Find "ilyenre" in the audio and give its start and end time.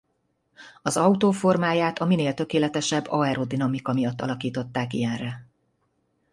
4.93-5.47